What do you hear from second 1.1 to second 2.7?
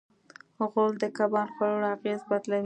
کبان خوړلو اغېز بدلوي.